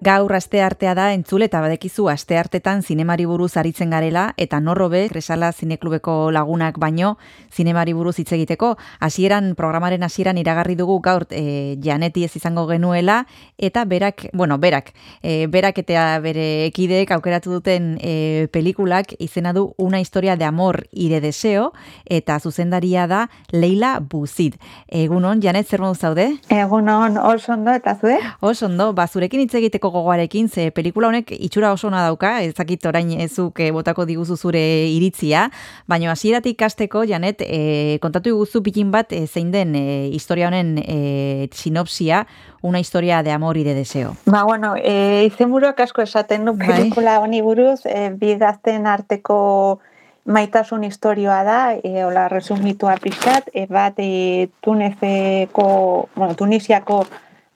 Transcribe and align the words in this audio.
Gaur 0.00 0.30
aste 0.32 0.60
artea 0.62 0.92
da 0.94 1.08
entzule 1.10 1.48
eta 1.48 1.58
badekizu 1.58 2.04
aste 2.08 2.36
artetan 2.38 2.84
zinemari 2.86 3.24
buruz 3.26 3.56
aritzen 3.58 3.90
garela 3.90 4.28
eta 4.38 4.60
norrobe 4.62 5.00
Kresala 5.10 5.50
Zineklubeko 5.50 6.30
lagunak 6.30 6.76
baino 6.78 7.16
zinemari 7.50 7.96
buruz 7.98 8.14
hitz 8.20 8.30
egiteko 8.36 8.76
hasieran 9.00 9.56
programaren 9.58 10.06
hasieran 10.06 10.38
iragarri 10.38 10.76
dugu 10.78 11.00
gaur 11.02 11.26
e, 11.30 11.74
Janeti 11.82 12.22
ez 12.22 12.36
izango 12.38 12.68
genuela 12.68 13.24
eta 13.58 13.84
berak, 13.84 14.28
bueno, 14.32 14.58
berak, 14.58 14.92
e, 15.20 15.48
berak 15.48 15.82
eta 15.82 16.20
bere 16.22 16.66
ekideek 16.68 17.10
aukeratu 17.18 17.56
duten 17.58 17.96
e, 17.98 18.46
pelikulak 18.52 19.16
izena 19.18 19.52
du 19.52 19.74
Una 19.78 19.98
historia 19.98 20.36
de 20.36 20.44
amor 20.44 20.86
y 20.92 21.08
de 21.08 21.20
deseo 21.20 21.72
eta 22.06 22.38
zuzendaria 22.38 23.08
da 23.08 23.30
Leila 23.50 23.98
Buzid. 23.98 24.54
Egunon, 24.86 25.42
Janet, 25.42 25.66
zer 25.66 25.80
zaude? 25.96 26.38
Egunon, 26.48 27.18
oso 27.18 27.52
ondo 27.52 27.72
eta 27.72 27.98
zue? 28.00 28.18
Oso 28.40 28.66
ondo, 28.66 28.92
ba, 28.92 29.08
zurekin 29.08 29.40
hitz 29.40 29.54
egiteko 29.54 29.88
gogoarekin, 29.98 30.48
ze 30.48 30.70
pelikula 30.74 31.10
honek 31.12 31.32
itxura 31.34 31.72
oso 31.72 31.88
ona 31.88 32.04
dauka, 32.06 32.38
ezakit 32.46 32.86
orain 32.86 33.10
ezuk 33.20 33.60
eh, 33.60 33.72
botako 33.74 34.06
diguzu 34.08 34.36
zure 34.36 34.62
iritzia, 34.88 35.48
baina 35.88 36.12
hasieratik 36.12 36.58
ikasteko 36.58 37.04
Janet, 37.06 37.42
e, 37.46 37.98
kontatu 38.02 38.32
iguzu 38.32 38.62
pikin 38.66 38.90
bat 38.90 39.12
e, 39.12 39.26
zein 39.26 39.52
den 39.54 39.74
e, 39.78 40.08
historia 40.10 40.48
honen 40.48 40.78
e, 40.82 41.48
sinopsia, 41.52 42.26
una 42.62 42.80
historia 42.80 43.22
de 43.22 43.30
amor 43.30 43.56
y 43.56 43.64
de 43.64 43.74
deseo. 43.74 44.16
Ba, 44.26 44.42
bueno, 44.44 44.74
e, 44.76 45.24
izenburuak 45.26 45.78
asko 45.80 46.02
esaten 46.02 46.44
du 46.44 46.56
bai. 46.56 46.66
pelikula 46.66 47.20
honi 47.20 47.42
buruz, 47.42 47.86
e, 47.86 48.10
bi 48.10 48.34
gazten 48.38 48.86
arteko 48.86 49.80
maitasun 50.28 50.84
historioa 50.84 51.42
da, 51.44 51.60
e, 51.74 52.02
hola 52.04 52.28
resumitua 52.28 52.98
pixkat, 53.00 53.48
e, 53.54 53.66
bat 53.70 53.94
e, 53.98 54.50
Tunezeko, 54.60 56.08
bueno, 56.16 56.34
Tunisiako 56.34 57.04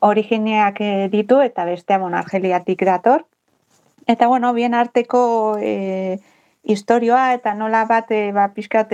origineak 0.03 0.81
eh, 0.81 1.09
ditu 1.13 1.41
eta 1.41 1.65
bestea 1.65 1.99
bon 2.03 2.15
Argeliatik 2.15 2.85
dator. 2.85 3.25
Eta 4.07 4.27
bueno, 4.27 4.53
bien 4.53 4.75
arteko 4.75 5.59
e, 5.63 6.19
historioa 6.63 7.35
eta 7.35 7.55
nola 7.55 7.85
bat 7.87 8.11
e, 8.11 8.33
ba 8.35 8.49
pizkat 8.55 8.91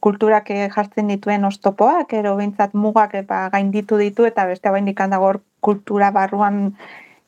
kulturak 0.00 0.50
jartzen 0.74 1.08
dituen 1.08 1.44
ostopoak 1.48 2.12
ero 2.12 2.36
beintzat 2.36 2.74
mugak 2.74 3.16
ba 3.28 3.48
gainditu 3.48 3.96
ditu 3.96 4.28
eta 4.28 4.44
bestea 4.46 4.72
baindik 4.76 5.00
handagor 5.00 5.40
kultura 5.60 6.10
barruan 6.10 6.76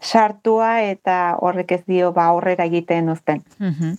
sartua 0.03 0.83
eta 0.83 1.36
horrek 1.41 1.77
ez 1.78 1.83
dio 1.86 2.12
ba 2.12 2.27
aurrera 2.33 2.67
egiten 2.67 3.08
uzten. 3.08 3.42
Mhm. 3.58 3.95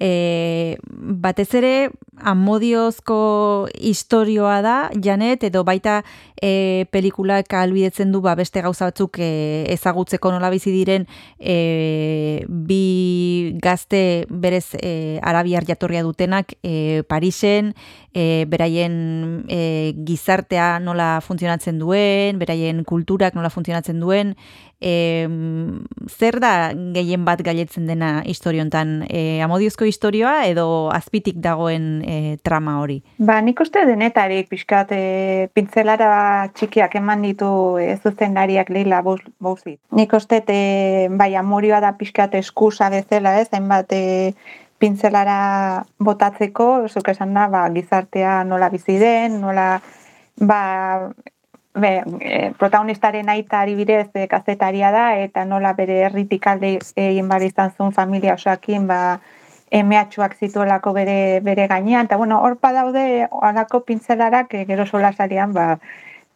E, 0.00 0.76
batez 1.22 1.54
ere 1.54 1.74
amodiozko 2.18 3.68
historioa 3.78 4.60
da, 4.62 4.90
Janet, 5.02 5.44
edo 5.46 5.62
baita 5.64 6.02
e, 6.42 6.86
pelikulak 6.90 7.54
albidetzen 7.54 8.12
du 8.12 8.20
ba, 8.20 8.34
beste 8.34 8.62
gauza 8.62 8.90
batzuk 8.90 9.18
e, 9.22 9.64
ezagutzeko 9.72 10.32
nola 10.34 10.50
bizi 10.50 10.72
diren 10.74 11.06
e, 11.38 12.44
bi 12.48 13.54
gazte 13.62 14.26
berez 14.28 14.74
e, 14.74 15.20
arabiar 15.22 15.66
jatorria 15.66 16.02
dutenak 16.02 16.56
e, 16.62 17.02
Parisen, 17.08 17.74
e, 18.12 18.44
beraien 18.50 19.44
e, 19.48 19.94
gizartea 20.06 20.78
nola 20.82 21.20
funtzionatzen 21.24 21.78
duen, 21.78 22.38
beraien 22.42 22.84
kulturak 22.84 23.34
nola 23.38 23.50
funtzionatzen 23.50 24.02
duen, 24.02 24.34
e, 24.80 25.26
zer 26.10 26.38
da 26.42 26.72
gehien 26.94 27.24
bat 27.26 27.40
gailetzen 27.44 27.86
dena 27.90 28.22
historiontan? 28.26 29.04
E, 29.08 29.40
amodiozko 29.44 29.88
historioa 29.88 30.44
edo 30.50 30.66
azpitik 30.94 31.40
dagoen 31.44 31.88
e, 32.02 32.16
trama 32.42 32.78
hori? 32.82 33.00
Ba, 33.18 33.40
nik 33.44 33.60
uste 33.64 33.84
denetari 33.88 34.42
pixkat 34.50 34.92
e, 34.96 35.04
pintzelara 35.54 36.48
txikiak 36.54 36.98
eman 37.00 37.24
ditu 37.26 37.48
ez 37.82 38.00
zuzen 38.02 38.34
nariak 38.38 38.70
lehila 38.74 39.02
bauzi. 39.04 39.78
Nik 39.94 40.12
uste 40.16 40.42
e, 40.48 41.08
bai, 41.10 41.34
amorioa 41.40 41.80
da 41.84 41.94
pixkat 41.98 42.34
eskusa 42.40 42.90
bezala 42.92 43.38
ez, 43.40 43.48
hainbat 43.52 43.92
e, 43.94 44.04
pintzelara 44.82 45.84
botatzeko, 46.02 46.88
zuk 46.88 47.08
esan 47.12 47.34
da, 47.36 47.48
ba, 47.52 47.66
gizartea 47.74 48.42
nola 48.44 48.68
bizi 48.72 48.98
den, 49.00 49.40
nola 49.40 49.68
ba, 50.40 50.60
be, 51.74 52.02
e, 52.20 52.52
protagonistaren 52.58 53.28
aita 53.28 53.64
bidez 53.66 54.08
e, 54.14 54.26
kazetaria 54.28 54.90
da, 54.90 55.06
eta 55.18 55.44
nola 55.44 55.72
bere 55.74 56.00
erritik 56.08 56.46
alde 56.46 56.78
egin 56.96 57.28
bar 57.28 57.42
izan 57.42 57.72
zuen 57.76 57.92
familia 57.92 58.34
osakin, 58.34 58.86
ba, 58.86 59.20
emeatxuak 59.74 60.36
zituelako 60.38 60.92
bere, 60.92 61.40
bere 61.42 61.66
gainean, 61.66 62.06
eta 62.06 62.16
bueno, 62.16 62.40
hor 62.40 62.58
daude 62.62 63.26
alako 63.42 63.80
pintzelarak 63.84 64.54
e, 64.54 64.64
gero 64.66 64.86
solasarian, 64.86 65.52
ba, 65.52 65.78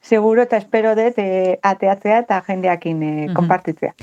seguro 0.01 0.43
eta 0.43 0.57
espero 0.57 0.95
dut 0.97 1.19
e, 1.19 1.59
ateatzea 1.63 2.23
eta 2.25 2.41
jendeakin 2.47 3.03
e, 3.03 3.13
konpartitzea. 3.35 3.95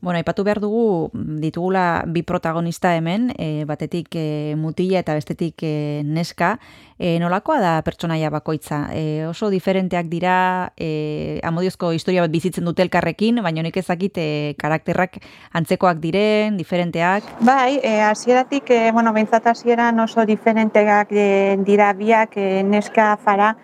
Bueno, 0.00 0.16
aipatu 0.16 0.44
behar 0.44 0.60
dugu 0.60 1.10
ditugula 1.12 2.02
bi 2.08 2.22
protagonista 2.24 2.94
hemen, 2.96 3.30
e, 3.38 3.64
batetik 3.68 4.16
e, 4.16 4.54
mutila 4.56 5.00
eta 5.00 5.14
bestetik 5.14 5.62
e, 5.62 6.02
neska, 6.04 6.54
e, 6.98 7.18
nolakoa 7.20 7.60
da 7.60 7.72
pertsonaia 7.84 8.30
bakoitza? 8.32 8.86
E, 8.96 9.26
oso 9.28 9.50
diferenteak 9.52 10.08
dira, 10.08 10.72
e, 10.76 11.40
amodiozko 11.44 11.92
historia 11.92 12.24
bat 12.24 12.32
bizitzen 12.32 12.64
dute 12.64 12.82
elkarrekin, 12.82 13.42
baina 13.44 13.60
honek 13.60 13.76
ezakit 13.80 14.18
e, 14.18 14.28
karakterrak 14.60 15.20
antzekoak 15.52 16.00
diren, 16.00 16.56
diferenteak? 16.56 17.28
Bai, 17.44 17.78
e, 17.82 18.00
asieratik, 18.08 18.72
e, 18.72 18.90
bueno, 18.96 19.12
bentsat 19.12 19.46
asieran 19.52 20.00
oso 20.00 20.24
diferenteak 20.24 21.12
e, 21.12 21.28
dira 21.64 21.92
biak 21.92 22.36
e, 22.40 22.62
neska 22.64 23.14
fara, 23.20 23.54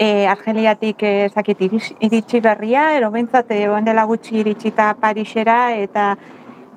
e, 0.00 0.26
Argeliatik 0.26 1.02
ezakit 1.04 1.60
iritsi 1.68 2.40
berria, 2.40 2.90
ero 2.96 3.10
bentsat, 3.12 3.52
e, 3.52 3.66
dela 3.84 4.06
gutxi 4.08 4.40
iritsita 4.40 4.94
Parisera, 5.00 5.74
eta 5.76 6.14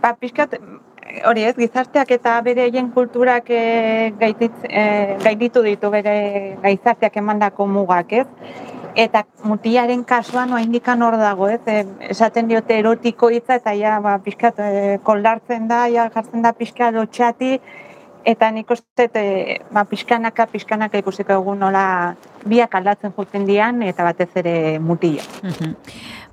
ba, 0.01 0.11
pixkat, 0.19 0.57
hori 1.29 1.45
ez, 1.47 1.55
gizarteak 1.55 2.11
eta 2.17 2.35
bere 2.43 2.67
egin 2.67 2.91
kulturak 2.91 3.49
e, 3.49 4.11
gaititz, 4.19 4.65
e, 4.67 4.83
gaititu 5.23 5.63
ditu 5.63 5.91
bere 5.93 6.57
gaizarteak 6.63 7.17
emandako 7.23 7.67
mugak, 7.67 8.11
ez? 8.11 8.27
Eta 8.99 9.23
mutiaren 9.47 10.03
kasuan 10.05 10.51
noa 10.51 10.61
indikan 10.61 11.01
hor 11.01 11.15
dago, 11.17 11.47
ez? 11.49 11.61
E, 11.65 11.79
esaten 12.11 12.51
diote 12.51 12.77
erotiko 12.81 13.31
hitza 13.31 13.61
eta 13.61 13.73
ja, 13.79 13.97
ba, 14.03 14.17
pixkat, 14.25 14.59
e, 14.59 14.99
koldartzen 15.07 15.71
da, 15.71 15.85
ja, 15.95 16.09
jartzen 16.13 16.43
da 16.43 16.51
pixka 16.59 16.91
lotxati, 16.91 17.55
eta 18.25 18.49
nik 18.51 18.69
uste, 18.71 19.09
e, 19.13 19.59
ba, 19.71 19.83
pixkanaka, 19.85 20.47
pixkanaka 20.51 20.99
ikusiko 21.01 21.35
egun 21.35 21.59
nola 21.63 22.15
biak 22.47 22.75
aldatzen 22.75 23.13
joten 23.15 23.45
dian, 23.47 23.81
eta 23.83 24.03
batez 24.03 24.29
ere 24.39 24.79
mutila. 24.79 25.23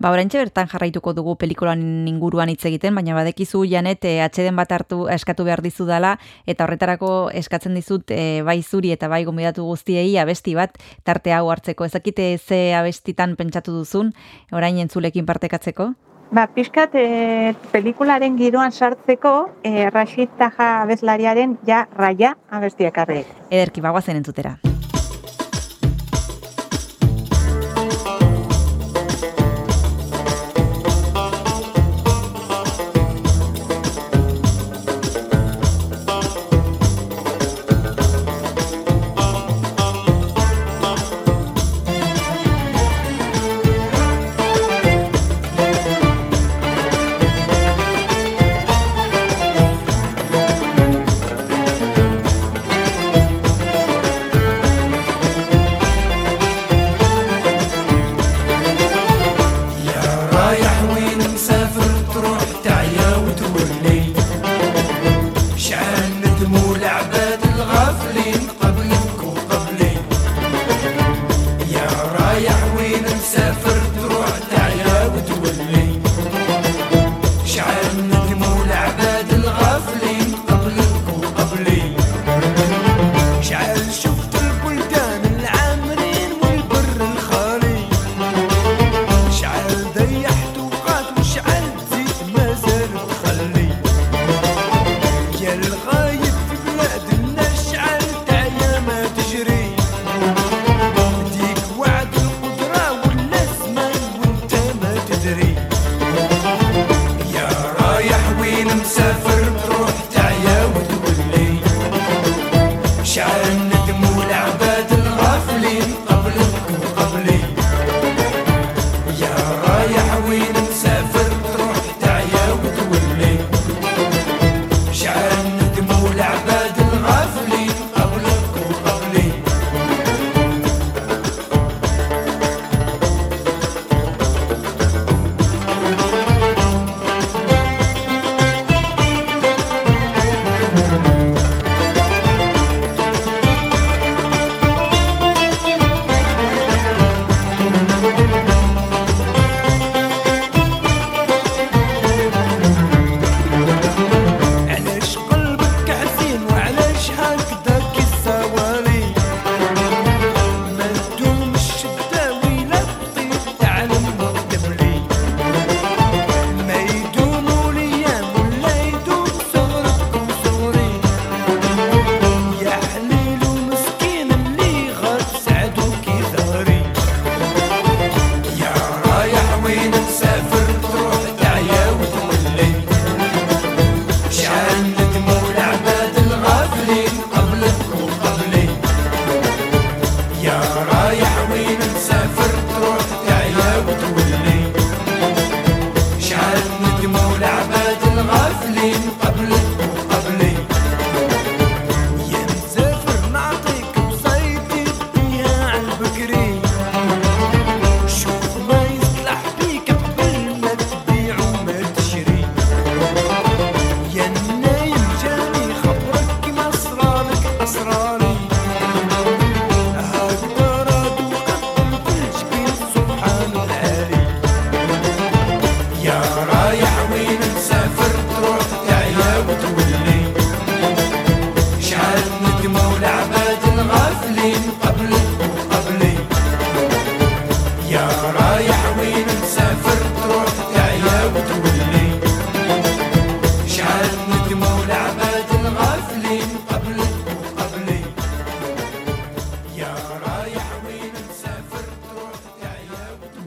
Ba, 0.00 0.10
oraintxe 0.14 0.38
bertan 0.40 0.68
jarraituko 0.70 1.12
dugu 1.12 1.34
pelikulan 1.36 1.82
inguruan 2.08 2.48
hitz 2.48 2.64
egiten, 2.70 2.94
baina 2.96 3.14
badekizu 3.18 3.64
janet 3.68 4.06
e, 4.08 4.16
atxeden 4.24 4.56
bat 4.56 4.72
hartu 4.72 5.04
eskatu 5.12 5.44
behar 5.44 5.62
dizu 5.62 5.86
dala, 5.86 6.16
eta 6.46 6.64
horretarako 6.64 7.30
eskatzen 7.42 7.76
dizut 7.76 8.10
e, 8.14 8.40
bai 8.46 8.62
zuri 8.62 8.94
eta 8.96 9.10
bai 9.12 9.24
gombidatu 9.28 9.66
guztiei 9.68 10.16
abesti 10.18 10.56
bat 10.56 10.78
tarte 11.04 11.34
hau 11.36 11.50
hartzeko. 11.50 11.84
Ezakite 11.84 12.32
ze 12.38 12.70
abestitan 12.74 13.36
pentsatu 13.36 13.76
duzun, 13.76 14.14
orain 14.52 14.78
entzulekin 14.80 15.28
partekatzeko? 15.28 15.92
Ba, 16.30 16.46
pixkat, 16.54 16.94
e, 16.94 17.54
pelikularen 17.72 18.36
giroan 18.38 18.70
sartzeko, 18.70 19.50
e, 19.66 19.90
Rashid 19.90 20.30
Taha 20.38 20.70
abezlariaren 20.84 21.58
ja 21.66 21.88
raia 21.98 22.36
abestiak 22.48 23.02
arreik. 23.02 23.38
Ederki, 23.50 23.82
bagoazen 23.82 24.22
entzutera. 24.22 24.58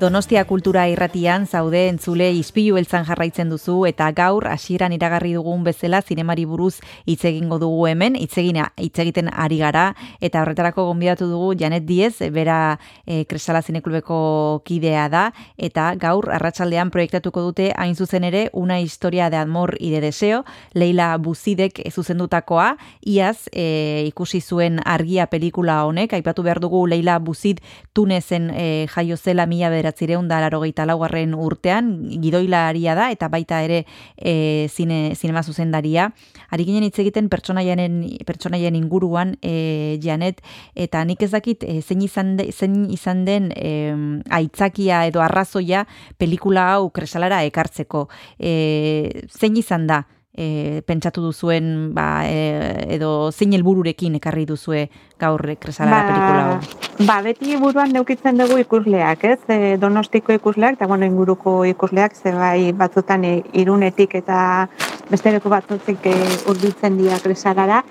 Donostia 0.03 0.43
Kultura 0.43 0.89
Irratian 0.91 1.45
zaude 1.47 1.85
entzule 1.87 2.25
ispilu 2.35 2.75
beltzan 2.75 3.05
jarraitzen 3.07 3.47
duzu 3.47 3.85
eta 3.87 4.09
gaur 4.11 4.49
hasieran 4.51 4.91
iragarri 4.91 5.29
dugun 5.37 5.61
bezala 5.63 6.01
zinemari 6.01 6.43
buruz 6.43 6.81
hitz 7.07 7.21
egingo 7.29 7.55
dugu 7.61 7.85
hemen, 7.87 8.17
hitz 8.19 8.35
hitz 8.35 8.99
egiten 8.99 9.29
ari 9.31 9.61
gara 9.61 9.93
eta 10.19 10.41
horretarako 10.41 10.89
gonbidatu 10.89 11.29
dugu 11.31 11.53
Janet 11.55 11.85
Diez, 11.87 12.17
bera 12.35 12.81
e, 13.05 13.23
Kresala 13.23 13.61
Zineklubeko 13.61 14.63
kidea 14.65 15.07
da 15.07 15.21
eta 15.55 15.93
gaur 15.95 16.27
arratsaldean 16.35 16.91
proiektatuko 16.91 17.39
dute 17.47 17.71
hain 17.77 17.95
zuzen 17.95 18.27
ere 18.27 18.49
una 18.51 18.81
historia 18.81 19.29
de 19.29 19.37
amor 19.37 19.77
y 19.79 19.91
de 19.91 20.01
deseo, 20.01 20.43
Leila 20.73 21.15
Buzidek 21.15 21.79
zuzendutakoa, 21.93 22.75
iaz 22.99 23.47
e, 23.53 24.03
ikusi 24.09 24.41
zuen 24.41 24.81
argia 24.83 25.27
pelikula 25.27 25.85
honek, 25.85 26.11
aipatu 26.11 26.43
behar 26.43 26.59
dugu 26.59 26.87
Leila 26.87 27.19
Buzid 27.19 27.63
Tunezen 27.93 28.51
e, 28.51 28.87
jaio 28.91 29.15
zela 29.15 29.45
mila 29.45 29.69
bederatzireun 29.93 30.27
da 30.27 30.39
larogeita 30.41 30.85
laugarren 30.85 31.33
urtean, 31.33 32.09
gidoilaria 32.21 32.95
da, 32.95 33.11
eta 33.11 33.29
baita 33.29 33.61
ere 33.63 33.85
e, 34.17 34.67
zine, 34.69 35.15
zinema 35.15 35.43
zuzendaria. 35.43 36.11
Ari 36.51 36.65
ginen 36.65 36.83
hitz 36.83 36.99
egiten 36.99 37.29
pertsonaien 37.29 38.75
inguruan, 38.75 39.37
e, 39.41 39.99
Janet, 40.01 40.41
eta 40.75 41.03
nik 41.05 41.21
ez 41.23 41.31
dakit 41.31 41.63
e, 41.63 41.81
zein, 41.81 42.01
izan 42.01 42.37
de, 42.37 42.51
zein 42.51 42.89
izan 42.89 43.25
den 43.25 43.51
e, 43.55 43.93
aitzakia 44.29 45.05
edo 45.07 45.21
arrazoia 45.21 45.85
pelikula 46.17 46.73
hau 46.73 46.89
kresalara 46.91 47.43
ekartzeko. 47.43 48.07
E, 48.39 49.23
zein 49.29 49.57
izan 49.57 49.87
da? 49.87 50.03
E, 50.33 50.81
pentsatu 50.85 51.21
duzuen 51.21 51.93
ba, 51.93 52.25
e, 52.25 52.87
edo 52.95 53.31
zein 53.31 53.53
helbururekin 53.53 54.17
ekarri 54.17 54.45
duzue 54.49 54.87
gaur 55.21 55.41
kresala 55.61 55.91
ba, 55.91 56.01
pelikula 56.09 56.43
hau? 56.45 56.83
Ba, 57.07 57.19
beti 57.25 57.57
buruan 57.61 57.93
neukitzen 57.93 58.37
dugu 58.37 58.59
ikusleak, 58.61 59.23
ez? 59.29 59.39
E, 59.47 59.75
donostiko 59.81 60.33
ikusleak, 60.33 60.79
eta 60.79 60.87
bueno, 60.89 61.05
inguruko 61.05 61.63
ikusleak, 61.69 62.15
ze 62.15 62.33
bai 62.33 62.71
batzutan 62.77 63.25
e, 63.25 63.35
irunetik 63.53 64.15
eta 64.21 64.69
bestereko 65.11 65.49
batzutik 65.53 66.05
e, 66.09 66.15
urbiltzen 66.49 66.97
dira 66.97 67.19
kresalara. 67.21 67.83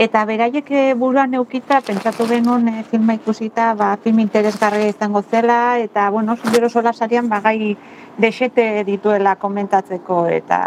Eta 0.00 0.22
beraiek 0.24 0.70
e, 0.70 0.84
buruan 0.96 1.34
neukita, 1.34 1.80
pentsatu 1.84 2.24
genuen 2.28 2.68
e, 2.68 2.84
filma 2.88 3.16
ikusita, 3.18 3.72
ba, 3.76 3.96
film 4.00 4.20
interesgarria 4.22 4.92
izango 4.92 5.22
zela, 5.22 5.78
eta, 5.78 6.08
bueno, 6.10 6.36
zubero 6.36 6.70
sola 6.70 6.92
sarian, 6.92 7.28
ba, 7.28 7.40
gai 7.44 7.76
desete 8.20 8.84
dituela 8.84 9.36
komentatzeko, 9.36 10.26
eta 10.32 10.60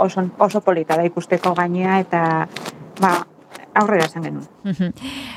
oso, 0.00 0.24
oso 0.38 0.60
polita 0.64 0.96
da 0.96 1.04
ikusteko 1.06 1.54
gainea 1.54 1.98
eta 2.00 2.22
ba, 3.00 3.12
aurrera 3.74 4.06
esan 4.06 4.24
genuen. 4.24 4.94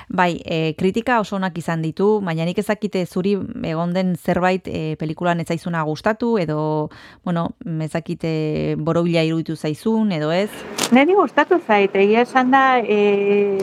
bai, 0.10 0.42
e, 0.46 0.74
kritika 0.78 1.20
oso 1.22 1.36
onak 1.38 1.58
izan 1.58 1.84
ditu, 1.86 2.20
baina 2.26 2.46
nik 2.48 2.60
ezakite 2.60 3.06
zuri 3.06 3.36
egon 3.70 3.94
den 3.94 4.16
zerbait 4.16 4.68
e, 4.68 4.96
pelikulan 5.00 5.44
ez 5.44 5.48
zaizuna 5.48 5.84
gustatu 5.88 6.38
edo, 6.42 6.90
bueno, 7.24 7.50
ezakite 7.86 8.76
borobila 8.80 9.24
iruditu 9.24 9.56
zaizun 9.56 10.12
edo 10.12 10.32
ez? 10.32 10.50
Neri 10.92 11.16
gustatu 11.18 11.60
zait, 11.68 11.96
egia 11.96 12.26
esan 12.28 12.52
da, 12.54 12.66
e, 12.80 13.60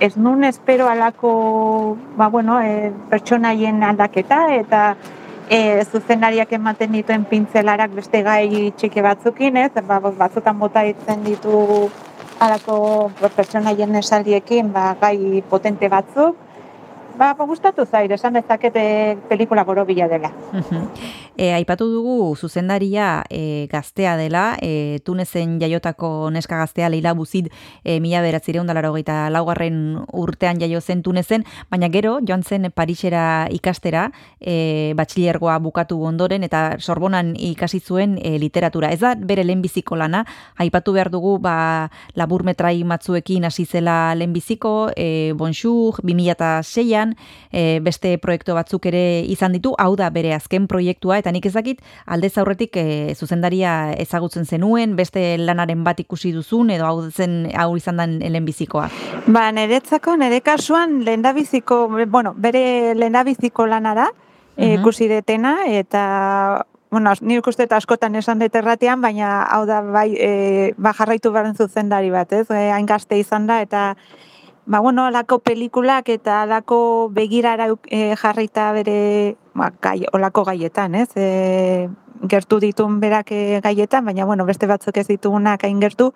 ez 0.00 0.16
nun 0.16 0.44
espero 0.44 0.88
alako, 0.88 1.96
ba, 2.16 2.28
bueno, 2.28 2.60
e, 2.60 2.92
pertsonaien 3.10 3.82
aldaketa 3.82 4.46
eta 4.56 4.82
e, 5.50 5.84
zuzenariak 5.84 6.52
ematen 6.52 6.92
dituen 6.92 7.24
pintzelarak 7.30 7.94
beste 7.94 8.22
gai 8.26 8.72
txiki 8.78 9.04
batzukin, 9.04 9.56
ez? 9.56 9.70
Ba, 9.86 10.00
batzutan 10.00 10.58
bota 10.58 10.84
itzen 10.86 11.24
ditu 11.24 11.88
alako 12.40 13.10
pertsonaien 13.36 13.94
esaldiekin 14.02 14.72
ba, 14.72 14.94
gai 15.00 15.42
potente 15.50 15.88
batzuk, 15.88 16.36
Ba, 17.16 17.32
ba, 17.32 17.46
gustatu 17.48 17.86
zaire, 17.88 18.14
esan 18.14 18.34
dezakete 18.36 19.16
pelikula 19.28 19.64
borobila 19.64 20.04
dela. 20.08 20.28
e, 21.36 21.52
aipatu 21.56 21.86
dugu 21.88 22.36
zuzendaria 22.36 23.24
e, 23.30 23.68
gaztea 23.72 24.18
dela, 24.20 24.58
e, 24.60 24.98
tunezen 25.04 25.56
jaiotako 25.60 26.28
neska 26.30 26.58
gaztea 26.60 26.90
Leila 26.92 27.14
Buzid 27.14 27.48
e, 27.84 28.00
mila 28.00 28.20
beratzire 28.20 28.60
ondalaro 28.60 28.92
laugarren 29.30 30.04
urtean 30.12 30.60
jaio 30.60 30.80
zen 30.80 31.02
tunezen, 31.02 31.44
baina 31.70 31.88
gero 31.88 32.18
joan 32.20 32.42
zen 32.42 32.70
Parisera 32.70 33.48
ikastera, 33.50 34.12
e, 34.38 34.92
batxilergoa 34.94 35.58
bukatu 35.58 36.02
ondoren 36.04 36.44
eta 36.44 36.76
sorbonan 36.78 37.34
ikasi 37.36 37.80
zuen 37.80 38.18
e, 38.22 38.38
literatura. 38.38 38.90
Ez 38.90 39.00
da 39.00 39.14
bere 39.14 39.44
lehenbiziko 39.44 39.96
lana, 39.96 40.26
aipatu 40.58 40.92
behar 40.92 41.10
dugu 41.10 41.38
ba, 41.38 41.90
labur 42.14 42.44
metrai 42.44 42.84
matzuekin 42.84 43.44
hasi 43.44 43.64
zela 43.64 44.14
lehenbiziko, 44.14 44.90
e, 44.96 45.32
bonxur, 45.32 46.02
2006an, 46.02 47.05
ondoren 47.06 47.16
e, 47.52 47.80
beste 47.80 48.16
proiektu 48.18 48.54
batzuk 48.54 48.86
ere 48.86 49.22
izan 49.26 49.52
ditu, 49.52 49.74
hau 49.78 49.94
da 49.96 50.10
bere 50.10 50.34
azken 50.34 50.66
proiektua, 50.66 51.18
eta 51.18 51.32
nik 51.32 51.46
ezakit 51.46 51.80
aldez 52.06 52.36
aurretik 52.38 52.76
e, 52.76 53.14
zuzendaria 53.14 53.92
ezagutzen 53.96 54.44
zenuen, 54.44 54.96
beste 54.96 55.36
lanaren 55.38 55.84
bat 55.84 56.00
ikusi 56.00 56.32
duzun, 56.32 56.70
edo 56.70 56.86
hau 56.86 57.10
zen 57.10 57.48
hau 57.54 57.76
izan 57.76 57.96
den 57.96 58.18
lehenbizikoa. 58.20 58.88
Ba, 59.26 59.50
niretzako, 59.52 60.16
nire 60.16 60.40
kasuan 60.40 61.02
lehendabiziko, 61.04 61.88
bueno, 62.08 62.34
bere 62.36 62.94
lehendabiziko 62.94 63.66
lana 63.66 63.94
da, 63.94 64.08
e, 64.56 64.74
ikusi 64.76 65.08
detena, 65.08 65.58
eta 65.66 66.66
bueno, 66.88 67.12
ni 67.20 67.34
ikuste 67.36 67.66
askotan 67.74 68.14
esan 68.16 68.38
dut 68.38 68.54
erratean, 68.54 69.00
baina 69.02 69.42
hau 69.42 69.66
da 69.66 69.82
bai, 69.82 70.14
e, 70.16 70.72
ba 70.78 70.94
jarraitu 70.94 71.32
baren 71.34 71.56
zuzendari 71.56 72.12
bat, 72.14 72.32
ez? 72.32 72.46
E, 72.50 72.70
hain 72.72 72.86
gazte 72.86 73.18
izan 73.18 73.46
da, 73.50 73.60
eta 73.60 73.96
ba, 74.66 74.80
bueno, 74.80 75.06
alako 75.06 75.38
pelikulak 75.38 76.08
eta 76.08 76.42
alako 76.42 77.08
begirara 77.14 77.68
e, 77.86 78.14
jarrita 78.16 78.72
bere 78.72 79.36
ba, 79.54 79.70
gai, 79.80 80.04
olako 80.12 80.44
gaietan, 80.50 80.94
ez? 80.94 81.10
E, 81.16 81.88
gertu 82.22 82.60
ditun 82.60 83.00
berak 83.00 83.32
e, 83.32 83.60
gaietan, 83.60 84.04
baina 84.04 84.24
bueno, 84.24 84.46
beste 84.46 84.66
batzuk 84.66 84.96
ez 84.96 85.06
ditugunak 85.08 85.64
hain 85.64 85.80
gertu, 85.80 86.12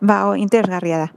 ba, 0.00 0.36
interesgarria 0.36 0.98
da. 0.98 1.08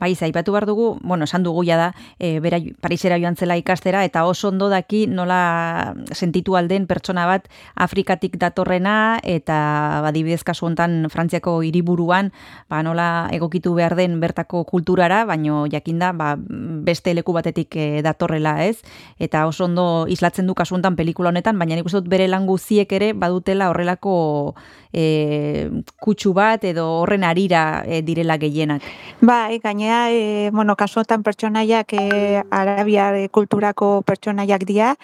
bai, 0.00 0.14
zaipatu 0.14 0.52
behar 0.52 0.66
dugu, 0.66 0.98
bueno, 1.02 1.24
esan 1.24 1.42
dugu 1.42 1.64
ja 1.64 1.76
da, 1.76 1.90
e, 2.18 2.38
bera 2.40 2.60
Parisera 2.80 3.18
joan 3.20 3.36
zela 3.36 3.56
ikastera, 3.56 4.04
eta 4.04 4.24
oso 4.28 4.48
ondo 4.48 4.68
daki 4.68 5.06
nola 5.06 5.94
sentitu 6.12 6.56
alden 6.56 6.86
pertsona 6.86 7.26
bat 7.26 7.48
Afrikatik 7.74 8.36
datorrena, 8.40 9.18
eta 9.22 10.00
badibidez 10.04 10.42
kasu 10.44 10.66
hontan 10.66 11.08
Frantziako 11.10 11.60
hiriburuan, 11.66 12.32
ba, 12.68 12.82
nola 12.82 13.28
egokitu 13.32 13.74
behar 13.74 13.96
den 13.96 14.20
bertako 14.20 14.64
kulturara, 14.64 15.24
baino 15.24 15.66
jakinda, 15.70 16.12
ba, 16.12 16.34
beste 16.38 17.14
leku 17.14 17.32
batetik 17.36 17.76
e, 17.76 18.02
datorrela, 18.02 18.64
ez? 18.64 18.80
Eta 19.18 19.46
oso 19.48 19.66
ondo 19.66 20.06
islatzen 20.08 20.46
du 20.46 20.54
kasu 20.54 20.76
hontan 20.76 20.96
pelikula 20.96 21.32
honetan, 21.32 21.58
baina 21.58 21.76
nik 21.76 21.88
uste 21.88 22.00
dut 22.00 22.10
bere 22.12 22.28
lan 22.28 22.46
guziek 22.48 22.92
ere 22.92 23.12
badutela 23.12 23.59
horrelako 23.68 24.54
e, 24.92 25.68
kutsu 26.00 26.32
bat 26.32 26.64
edo 26.64 26.86
horren 27.02 27.24
arira 27.28 27.82
e, 27.84 28.00
direla 28.02 28.38
gehienak. 28.40 28.82
Bai, 29.20 29.58
gainea, 29.58 30.06
e, 30.10 30.50
bueno, 30.52 30.76
kasuotan 30.76 31.22
pertsonaiak 31.22 31.92
e, 31.92 32.42
arabiar 32.50 33.18
kulturako 33.30 34.00
pertsonaiak 34.08 34.64
dira, 34.64 34.94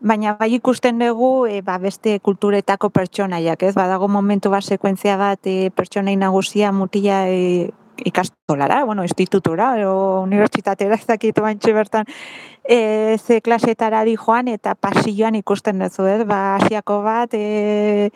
baina 0.00 0.34
bai 0.40 0.54
ikusten 0.56 0.98
dugu 0.98 1.46
e, 1.46 1.60
ba, 1.62 1.78
beste 1.78 2.18
kulturetako 2.24 2.90
pertsonaiak, 2.90 3.62
ez? 3.62 3.74
Badago 3.76 4.08
momentu 4.08 4.50
bat 4.50 4.64
sekuentzia 4.64 5.16
bat 5.20 5.46
e, 5.46 5.70
pertsonai 5.70 6.16
nagusia 6.16 6.72
mutila 6.72 7.26
e, 7.28 7.70
ikastolara, 8.04 8.84
bueno, 8.84 9.02
institutura, 9.04 9.74
o 9.88 10.22
unibertsitatera 10.22 10.96
ez 10.96 11.06
dakitu 11.06 11.42
bantxe 11.44 11.74
bertan, 11.76 12.08
e, 12.70 13.18
ze 13.18 13.40
klasetara 13.40 14.04
di 14.04 14.14
joan 14.16 14.48
eta 14.48 14.76
pasilloan 14.78 15.34
ikusten 15.34 15.82
duzu, 15.82 16.06
ez? 16.06 16.22
Ba, 16.26 16.56
asiako 16.60 17.00
bat, 17.02 17.34
e, 17.34 18.10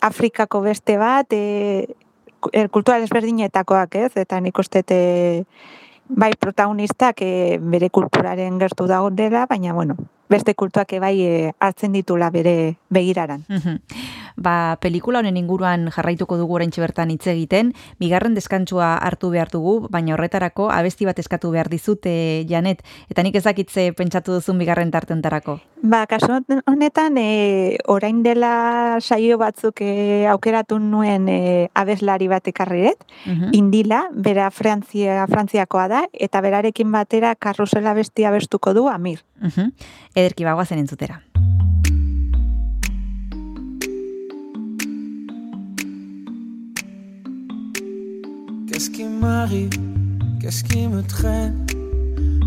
Afrikako 0.00 0.60
beste 0.62 0.94
bat, 1.00 1.26
e, 1.34 1.88
er, 2.52 2.70
kultura 2.70 3.00
desberdinetakoak, 3.02 3.98
ez? 4.06 4.12
Eta 4.22 4.38
nik 4.40 4.58
uste 4.62 4.84
bai 6.06 6.30
protagonistak 6.38 7.20
e, 7.26 7.58
bere 7.58 7.90
kulturaren 7.90 8.60
gertu 8.62 8.86
dago 8.86 9.10
dela, 9.10 9.46
baina 9.50 9.74
bueno, 9.74 9.96
beste 10.28 10.54
kultuak 10.54 10.92
bai 11.00 11.16
e, 11.20 11.52
hartzen 11.60 11.92
ditula 11.92 12.30
bere 12.30 12.76
begiraran. 12.90 13.44
ba, 14.36 14.76
pelikula 14.80 15.20
honen 15.22 15.36
inguruan 15.40 15.88
jarraituko 15.90 16.36
dugu 16.36 16.58
oraintxe 16.58 16.82
bertan 16.82 17.10
hitz 17.10 17.26
egiten, 17.32 17.72
bigarren 18.00 18.36
deskantzua 18.36 18.94
hartu 19.00 19.30
behar 19.32 19.50
dugu, 19.52 19.88
baina 19.90 20.14
horretarako 20.14 20.68
abesti 20.70 21.08
bat 21.08 21.18
eskatu 21.18 21.50
behar 21.54 21.70
dizute 21.72 22.44
Janet, 22.48 22.84
eta 23.10 23.24
nik 23.24 23.36
ezakitze 23.40 23.90
pentsatu 23.96 24.36
duzun 24.36 24.58
bigarren 24.60 24.92
tartentarako. 24.92 25.58
Ba, 25.82 26.04
kaso 26.08 26.40
honetan, 26.66 27.16
e, 27.18 27.78
orain 27.86 28.22
dela 28.24 28.98
saio 29.00 29.38
batzuk 29.38 29.80
e, 29.84 30.26
aukeratu 30.30 30.78
nuen 30.80 31.28
e, 31.28 31.68
abeslari 31.74 32.28
bat 32.28 32.46
ekarriret, 32.48 33.04
indila, 33.52 34.06
bera 34.12 34.50
Frantzia, 34.50 35.24
Frantziakoa 35.30 35.88
da, 35.88 36.04
eta 36.12 36.40
berarekin 36.44 36.92
batera 36.92 37.34
karrusela 37.34 37.94
bestia 37.94 38.30
bestuko 38.30 38.74
du 38.76 38.88
Amir. 38.88 39.22
Uh 39.42 39.70
Ederki 40.14 40.44
bagoazen 40.44 40.78
entzutera. 40.78 41.20
Qu'est-ce 48.66 48.90
qui 48.90 49.04
m'arrive? 49.04 49.70
Qu'est-ce 50.40 50.64
qui 50.64 50.88
me 50.88 51.02
traîne? 51.02 51.66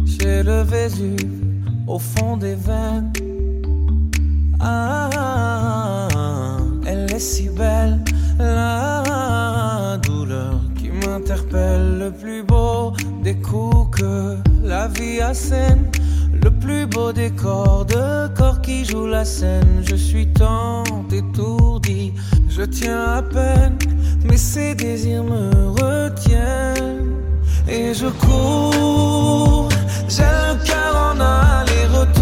J'ai 0.05 0.43
le 0.43 0.63
Vésuve 0.63 1.43
au 1.88 2.00
fond 2.00 2.38
des 2.38 2.55
veines. 2.55 3.13
Ah, 4.60 6.08
elle 6.86 7.12
est 7.12 7.19
si 7.19 7.50
belle, 7.50 8.03
la 8.39 9.98
douleur 10.03 10.60
qui 10.75 10.89
m'interpelle. 10.89 12.00
Le 12.00 12.12
plus 12.12 12.43
beau 12.43 12.93
des 13.24 13.36
coups 13.36 14.00
que 14.00 14.38
la 14.63 14.88
vie 14.88 15.22
assène. 15.22 15.89
Le 16.43 16.51
plus 16.51 16.86
beau 16.86 17.12
décor 17.12 17.86
de 17.86 18.27
corps 18.36 18.62
qui 18.62 18.86
joue 18.86 19.08
la 19.08 19.25
scène. 19.25 19.84
Je 19.84 19.96
suis 19.96 20.27
tant 20.27 20.84
étourdi, 21.12 22.13
je 22.48 22.63
tiens 22.63 23.03
à 23.17 23.22
peine, 23.22 23.77
mais 24.25 24.38
ces 24.38 24.75
désirs 24.75 25.24
me 25.24 25.69
retiennent. 25.69 27.15
Et 27.67 27.93
je 27.93 28.08
cours, 28.08 29.69
j'ai 30.08 30.24
le 30.24 30.65
cœur 30.65 30.96
en 30.96 31.19
aller-retour. 31.19 32.18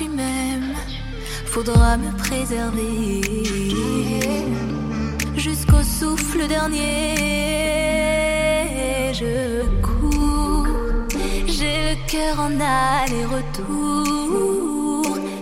Tu 0.00 0.08
faudra 1.44 1.96
me 1.98 2.10
préserver 2.16 3.20
jusqu'au 5.36 5.82
souffle 5.82 6.46
dernier. 6.48 7.16
Je 9.12 9.66
cours, 9.82 10.66
j'ai 11.46 11.90
le 11.90 11.96
cœur 12.08 12.40
en 12.40 12.52
aller-retour. 12.60 13.58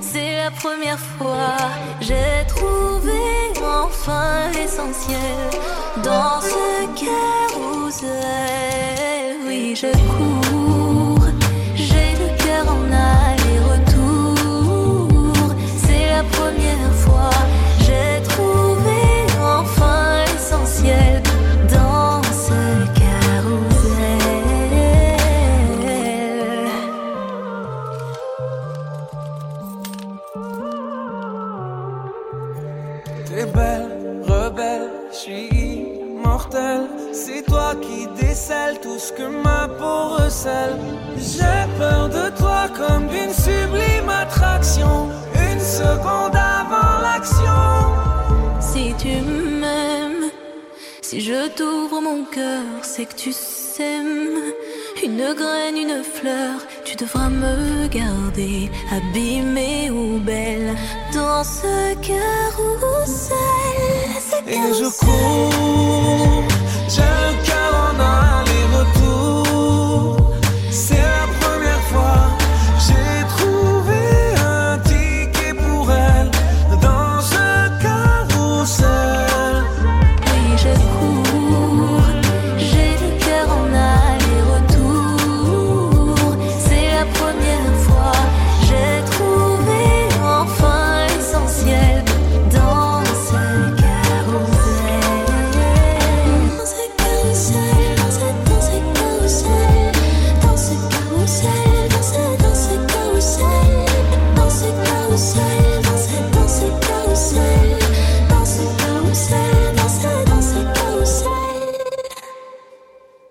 C'est 0.00 0.38
la 0.45 0.50
première 0.50 0.99
fois, 0.99 1.57
j'ai 2.00 2.45
trouvé 2.49 3.21
enfin 3.62 4.50
l'essentiel 4.55 5.50
dans 6.03 6.41
ce 6.41 6.87
carrousel. 7.05 8.09
Oui, 9.47 9.77
je 9.77 9.93
cours, 10.12 10.88
t'ouvre 51.59 52.00
mon 52.00 52.25
cœur, 52.25 52.62
c'est 52.83 53.07
que 53.07 53.17
tu 53.17 53.33
sèmes 53.33 54.55
une 55.03 55.35
graine, 55.35 55.77
une 55.77 56.05
fleur. 56.05 56.61
tu 56.85 56.95
devras 56.95 57.29
me 57.29 57.88
garder, 57.88 58.71
abîmée 58.93 59.91
ou 59.91 60.21
belle, 60.21 60.77
dans 61.12 61.43
ce 61.43 61.95
carrousel. 62.11 63.37
Et 64.47 64.73
je 64.81 64.88
cours, 65.00 66.45
j'ai 66.95 67.48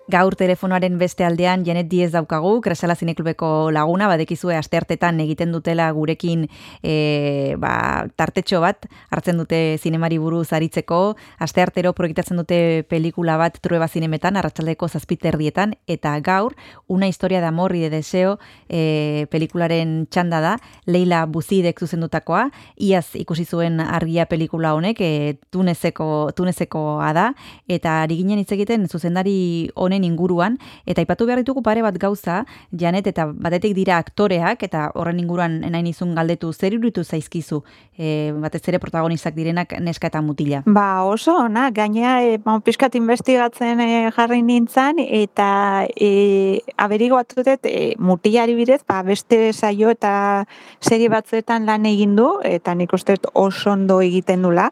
Gaur 0.08 0.32
telefonoaren 0.40 0.94
beste 0.96 1.24
aldean 1.26 1.66
Janet 1.66 1.90
Diez 1.90 2.08
daukagu, 2.14 2.62
Kresala 2.64 2.94
Zineklubeko 2.96 3.68
laguna, 3.70 4.06
badekizue 4.08 4.54
asteartetan 4.56 5.18
egiten 5.20 5.50
dutela 5.52 5.90
gurekin 5.92 6.46
e, 6.80 7.56
ba, 7.60 8.06
tartetxo 8.16 8.62
bat, 8.64 8.86
hartzen 9.12 9.36
dute 9.36 9.76
zinemari 9.76 10.16
buruz 10.16 10.46
aritzeko, 10.56 11.18
asteartero 11.44 11.92
proiektatzen 11.92 12.40
dute 12.40 12.86
pelikula 12.88 13.36
bat 13.36 13.58
trueba 13.60 13.84
zinemetan, 13.84 14.38
arratsaldeko 14.40 14.88
zazpiterdietan, 14.88 15.74
eta 15.86 16.14
gaur, 16.24 16.56
una 16.86 17.06
historia 17.06 17.42
de 17.42 17.52
amor 17.52 17.76
y 17.76 17.84
de 17.84 17.90
deseo 17.90 18.38
e, 18.70 19.26
pelikularen 19.28 20.06
txanda 20.08 20.40
da, 20.40 20.54
Leila 20.86 21.26
Buzidek 21.26 21.84
zuzendutakoa, 21.84 22.46
iaz 22.80 23.10
ikusi 23.12 23.44
zuen 23.44 23.84
argia 23.84 24.24
pelikula 24.24 24.72
honek, 24.72 25.04
e, 25.04 25.36
tunezeko, 25.52 26.32
tunezekoa 26.32 27.12
da, 27.12 27.28
eta 27.68 28.00
ari 28.06 28.22
ginen 28.22 28.40
hitz 28.40 28.56
egiten 28.56 28.88
zuzendari 28.88 29.68
honen 29.76 29.97
inguruan, 30.04 30.58
eta 30.86 31.02
aipatu 31.02 31.26
behar 31.26 31.42
ditugu 31.42 31.62
pare 31.62 31.82
bat 31.82 31.96
gauza, 31.98 32.44
Janet, 32.70 33.06
eta 33.06 33.26
batetik 33.32 33.74
dira 33.76 33.98
aktoreak, 33.98 34.62
eta 34.62 34.88
horren 34.94 35.18
inguruan 35.20 35.60
nahi 35.60 35.82
nizun 35.82 36.14
galdetu, 36.14 36.52
zer 36.52 36.74
iruditu 36.74 37.04
zaizkizu, 37.04 37.62
e, 37.96 38.32
batez 38.38 38.62
ere 38.68 38.80
protagonistak 38.82 39.34
direnak 39.34 39.74
neska 39.80 40.10
eta 40.10 40.22
mutila. 40.22 40.62
Ba, 40.66 41.04
oso, 41.04 41.36
ona, 41.44 41.68
gaina, 41.74 42.18
e, 42.22 42.38
ba, 42.42 42.58
pixkat 42.64 42.98
investigatzen 43.00 43.80
e, 43.80 43.88
jarri 44.16 44.42
nintzen, 44.42 44.98
eta 44.98 45.86
e, 45.94 46.60
aberiguatu 46.76 47.42
dut, 47.42 47.66
e, 47.66 47.94
mutilari 47.98 48.54
bidez, 48.58 48.82
ba, 48.88 49.02
beste 49.02 49.52
saio 49.52 49.90
eta 49.94 50.44
serie 50.80 51.08
batzuetan 51.12 51.66
lan 51.66 51.86
egin 51.88 52.16
du, 52.18 52.30
eta 52.44 52.74
nik 52.74 52.92
uste 52.94 53.18
oso 53.34 53.72
ondo 53.72 54.00
egiten 54.04 54.42
dula. 54.46 54.70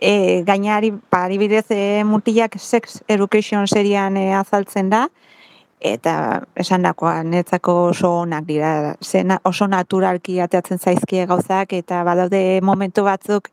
E, 0.00 0.42
gainari, 0.48 0.94
ba, 1.12 1.26
adibidez, 1.26 1.66
e, 1.70 2.04
mutilak 2.04 2.56
Sex 2.58 3.02
Education 3.08 3.66
serian 3.68 4.16
e, 4.16 4.32
azaltzen 4.32 4.88
da, 4.88 5.08
eta 5.80 6.14
esan 6.56 6.84
dakoa, 6.88 7.20
netzako 7.24 7.74
oso 7.90 8.14
onak 8.22 8.46
dira, 8.48 8.96
zena, 9.04 9.40
oso 9.44 9.68
naturalki 9.68 10.38
ateatzen 10.40 10.80
zaizkie 10.80 11.26
gauzak, 11.28 11.74
eta 11.76 12.00
badaude 12.04 12.60
momentu 12.64 13.04
batzuk, 13.04 13.50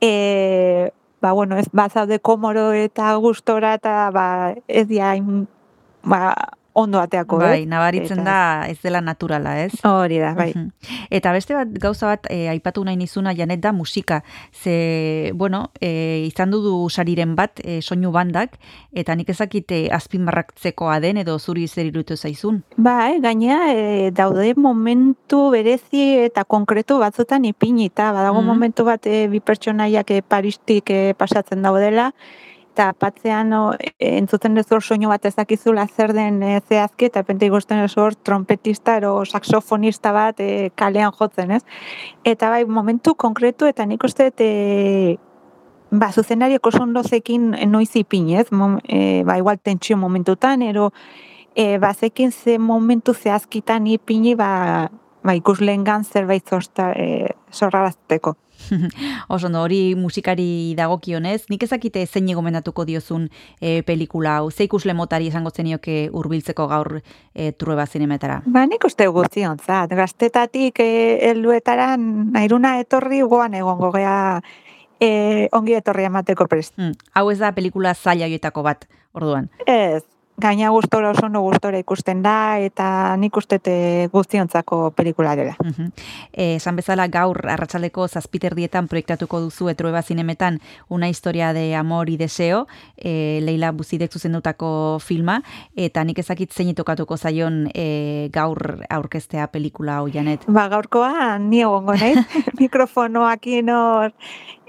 e, 0.00 0.90
ba, 1.20 1.32
bueno, 1.32 1.58
ez 1.58 1.66
bazaude 1.72 2.20
komoro 2.22 2.70
eta 2.72 3.14
gustora, 3.22 3.74
eta 3.78 4.10
ba, 4.14 4.26
ez 4.68 4.86
dia, 4.86 5.10
hain, 5.10 5.46
ba, 6.06 6.34
ondo 6.72 7.00
ateako, 7.00 7.38
Bai, 7.38 7.66
nabaritzen 7.66 8.20
Eta- 8.20 8.24
da 8.62 8.68
ez 8.68 8.78
dela 8.82 9.00
naturala, 9.00 9.58
ez? 9.64 9.72
Hori 9.84 10.18
da, 10.18 10.34
bai. 10.34 10.52
Eta 11.10 11.32
beste 11.32 11.54
bat 11.54 11.68
gauza 11.82 12.06
bat 12.06 12.26
e, 12.30 12.48
aipatu 12.48 12.84
nahi 12.84 12.96
nizuna 12.96 13.32
Janet 13.34 13.60
da 13.60 13.72
musika. 13.72 14.22
Ze, 14.52 15.32
bueno, 15.34 15.70
e, 15.80 16.24
izan 16.26 16.50
dudu 16.50 16.88
sariren 16.90 17.34
bat 17.36 17.60
e, 17.64 17.80
soinu 17.82 18.12
bandak 18.12 18.58
eta 18.92 19.14
nik 19.14 19.28
ezakit 19.28 19.70
e, 19.72 19.88
azpimarratzekoa 19.92 21.00
den 21.00 21.16
edo 21.18 21.38
zuri 21.38 21.66
zer 21.68 21.86
iruditu 21.86 22.16
zaizun. 22.16 22.62
Bai, 22.76 23.20
gainea 23.20 23.58
e, 23.74 24.10
daude 24.10 24.54
momentu 24.56 25.50
berezi 25.50 26.04
eta 26.26 26.44
konkretu 26.44 26.98
batzutan 26.98 27.44
ipinita. 27.44 28.12
Badago 28.12 28.40
Mhm. 28.40 28.46
momentu 28.46 28.84
bat 28.84 29.06
e, 29.06 29.26
bi 29.28 29.40
pertsonaiak 29.40 30.10
e, 30.10 30.22
Paristik 30.22 30.90
e, 30.90 31.14
pasatzen 31.18 31.62
daudela, 31.62 32.12
eta 32.80 32.94
patzean 32.96 33.52
o, 33.52 33.74
e, 33.76 34.16
entzuten 34.16 34.56
ez 34.56 34.64
hor 34.72 34.80
soinu 34.80 35.10
bat 35.10 35.26
ezakizula 35.28 35.84
zer 35.86 36.14
den 36.16 36.40
e, 36.42 36.60
zehazki, 36.64 37.10
eta 37.10 37.22
pente 37.28 37.44
ikusten 37.44 37.82
ez 37.84 37.92
hor 38.00 38.14
trompetista 38.24 38.96
ero 38.96 39.18
saxofonista 39.26 40.14
bat 40.16 40.40
e, 40.40 40.70
kalean 40.80 41.12
jotzen, 41.12 41.52
ez? 41.58 41.60
Eta 42.24 42.48
bai, 42.48 42.64
momentu 42.64 43.14
konkretu, 43.14 43.68
eta 43.68 43.84
nik 43.84 44.04
uste 44.08 44.30
e, 44.32 45.18
ba, 45.90 46.08
zuzenariak 46.12 46.66
oso 46.72 46.82
ondo 46.86 47.02
zekin 47.04 47.50
noiz 47.68 47.90
ipinez, 48.00 48.48
mom, 48.50 48.78
e, 48.88 49.20
ba, 49.28 49.36
igual 49.36 49.60
tentsio 49.60 49.98
momentutan, 50.00 50.62
ero 50.62 50.90
e, 51.54 51.76
bazekin 51.78 52.32
ze 52.32 52.56
momentu 52.58 53.12
zehazkitan 53.12 53.86
ipini, 53.92 54.34
ba, 54.40 54.88
ba 55.22 55.36
ikuslengan 55.36 56.04
zerbait 56.08 56.48
zosta, 56.48 56.94
e. 56.96 57.36
Oso 59.28 59.46
ondo, 59.46 59.62
hori 59.62 59.94
musikari 59.96 60.74
dagokionez, 60.78 61.44
nik 61.50 61.62
ezakite 61.66 62.04
zein 62.06 62.30
gomendatuko 62.34 62.84
diozun 62.84 63.28
e, 63.60 63.82
pelikula 63.86 64.36
hau, 64.38 64.50
ze 64.50 64.64
ikusle 64.68 64.94
motari 64.94 65.28
esango 65.28 65.50
zenioke 65.50 66.08
hurbiltzeko 66.12 66.66
gaur 66.70 67.00
e, 67.00 67.52
trueba 67.52 67.86
zinemetara. 67.86 68.40
Ba, 68.46 68.66
nik 68.66 68.84
uste 68.84 69.08
guztionzat, 69.08 69.92
gaztetatik 69.96 70.80
e, 70.84 70.90
helduetara 71.30 71.96
nairuna 71.96 72.78
etorri 72.80 73.22
goan 73.22 73.54
egongo 73.54 73.92
gea 73.96 74.40
e, 75.00 75.48
ongi 75.56 75.74
etorri 75.78 76.06
emateko 76.08 76.46
prest. 76.46 76.76
Hmm, 76.78 76.94
hau 77.16 77.28
ez 77.32 77.38
da 77.40 77.52
pelikula 77.56 77.94
zaila 77.94 78.28
horietako 78.28 78.64
bat, 78.66 78.86
orduan. 79.16 79.50
Ez, 79.66 80.04
gaina 80.40 80.70
gustora 80.70 81.10
oso 81.10 81.26
ondo 81.26 81.40
gustora 81.40 81.78
ikusten 81.78 82.22
da, 82.22 82.58
eta 82.58 83.16
nik 83.20 83.36
uste 83.36 83.58
te 83.58 84.08
guztiontzako 84.12 84.90
pelikula 84.96 85.36
dela. 85.36 85.56
Mhm. 85.62 85.92
Eh, 86.32 86.56
esan 86.56 86.76
bezala 86.76 87.06
gaur 87.08 87.38
arratsaldeko 87.48 88.08
zazpiterdietan 88.08 88.88
proiektatuko 88.88 89.40
duzu 89.40 89.68
etrueba 89.68 90.02
zinemetan 90.02 90.60
una 90.88 91.08
historia 91.08 91.52
de 91.52 91.74
amor 91.74 92.10
y 92.10 92.16
deseo, 92.16 92.66
e, 92.96 93.40
Leila 93.42 93.72
Buzidek 93.72 94.12
zuzendutako 94.12 94.98
filma, 95.00 95.42
eta 95.76 96.04
nik 96.04 96.18
ezakit 96.18 96.52
zein 96.52 96.74
tokatuko 96.74 97.16
zaion 97.16 97.68
e, 97.74 98.28
gaur 98.32 98.84
aurkeztea 98.88 99.48
pelikula 99.52 99.98
hau 99.98 100.08
janet. 100.08 100.46
Ba, 100.48 100.68
gaurkoa 100.68 101.38
ni 101.38 101.60
egongo 101.60 101.94
naiz, 101.94 102.24
mikrofonoakin 102.60 103.70
hor, 103.74 104.14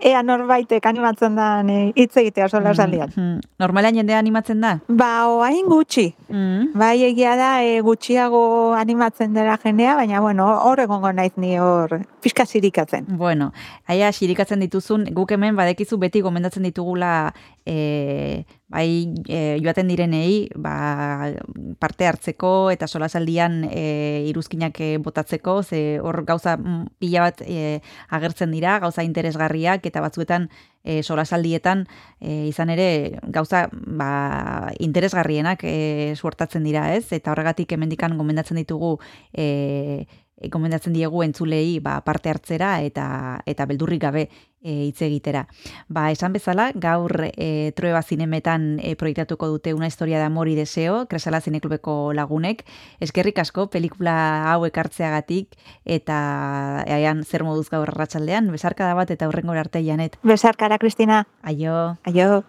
ea 0.02 0.22
norbaitek 0.26 0.86
animatzen 0.90 1.36
da 1.38 1.50
hitz 1.96 2.16
egitea 2.18 2.50
sola 2.50 2.74
esaldian. 2.74 3.12
Mhm. 3.16 3.40
Normalean 3.62 3.96
jendea 3.96 4.20
animatzen 4.20 4.62
da? 4.62 4.80
Ba, 4.88 5.28
oain 5.30 5.61
gutxi. 5.70 6.16
Mhm. 6.30 6.72
Bai, 6.74 7.04
egia 7.04 7.36
da, 7.36 7.64
e, 7.64 7.82
gutxiago 7.82 8.74
animatzen 8.74 9.34
dela 9.34 9.58
jendea, 9.58 9.96
baina, 9.96 10.20
bueno, 10.22 10.48
hor 10.66 10.80
egongo 10.80 11.12
naiz 11.14 11.34
ni 11.36 11.58
hor, 11.60 12.02
pixka 12.22 12.46
zirikatzen. 12.46 13.06
Bueno, 13.08 13.52
aia 13.88 14.12
xirikatzen 14.12 14.60
dituzun, 14.60 15.08
guk 15.14 15.32
hemen 15.32 15.56
badekizu 15.56 15.98
beti 15.98 16.22
gomendatzen 16.22 16.64
ditugula 16.64 17.34
e, 17.66 18.46
bai 18.72 19.14
e, 19.28 19.60
joaten 19.62 19.90
direnei 19.92 20.50
ba, 20.56 21.32
parte 21.80 22.08
hartzeko 22.08 22.72
eta 22.72 22.88
solasaldian 22.88 23.66
e, 23.70 24.26
iruzkinak 24.30 24.80
e, 24.80 24.98
botatzeko, 24.98 25.62
ze 25.64 26.00
hor 26.00 26.24
gauza 26.26 26.58
pila 27.00 27.28
bat 27.28 27.44
e, 27.46 27.82
agertzen 28.10 28.52
dira, 28.52 28.80
gauza 28.80 29.04
interesgarriak 29.04 29.86
eta 29.86 30.02
batzuetan 30.02 30.50
e, 30.84 31.02
solasaldietan 31.04 31.86
e, 32.20 32.48
izan 32.50 32.72
ere 32.74 33.20
gauza 33.28 33.68
ba, 33.72 34.72
interesgarrienak 34.80 35.64
e, 35.64 36.14
suertatzen 36.16 36.64
dira, 36.64 36.90
ez? 36.96 37.12
Eta 37.12 37.36
horregatik 37.36 37.72
hemendikan 37.76 38.18
gomendatzen 38.18 38.58
ditugu 38.62 38.98
e, 39.34 40.08
gomendatzen 40.50 40.94
diegu 40.94 41.24
entzulei 41.24 41.80
ba, 41.80 42.00
parte 42.02 42.30
hartzera 42.30 42.80
eta 42.82 43.42
eta 43.46 43.68
beldurrik 43.70 44.02
gabe 44.02 44.30
e, 44.62 44.88
hitz 44.88 45.02
egitera. 45.02 45.48
Ba, 45.88 46.10
esan 46.12 46.34
bezala, 46.34 46.72
gaur 46.76 47.12
e, 47.32 47.72
Trueba 47.76 48.02
zinemetan 48.02 48.80
e, 48.82 48.96
proiektatuko 48.96 49.50
dute 49.52 49.74
una 49.74 49.88
historia 49.88 50.20
de 50.20 50.26
amor 50.26 50.48
y 50.48 50.56
deseo, 50.56 51.08
Kresala 51.08 51.42
Zineklubeko 51.42 52.14
lagunek. 52.14 52.66
Eskerrik 53.00 53.40
asko, 53.40 53.70
pelikula 53.70 54.52
hau 54.52 54.66
ekartzeagatik 54.66 55.58
eta 55.86 56.84
eaian 56.88 57.24
zer 57.26 57.44
moduz 57.44 57.70
gaur 57.70 57.90
arratsaldean 57.90 58.52
besarka 58.52 58.86
da 58.86 58.96
bat 58.96 59.12
eta 59.12 59.28
hurrengo 59.28 59.52
arte 59.54 59.84
janet. 59.84 60.18
Besarkara, 60.24 60.78
Kristina. 60.78 61.26
Aio. 61.42 61.98
Aio. 62.06 62.44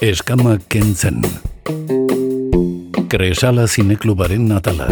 Eskama 0.00 0.58
kentzen. 0.68 1.22
Kresala 3.08 3.66
zineklubaren 3.66 4.50
atala. 4.50 4.90